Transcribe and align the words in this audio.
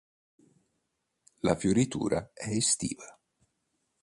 La 1.41 1.55
fioritura 1.55 2.31
è 2.33 2.47
estiva. 2.49 3.05